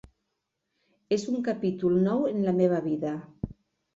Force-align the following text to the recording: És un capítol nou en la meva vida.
És 1.17 1.25
un 1.33 1.37
capítol 1.49 1.99
nou 2.07 2.25
en 2.29 2.41
la 2.47 2.53
meva 2.61 2.79
vida. 2.89 3.13